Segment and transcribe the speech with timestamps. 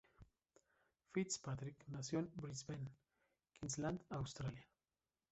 [1.13, 2.89] Fitzpatrick nació en Brisbane,
[3.53, 4.67] Queensland, Australia.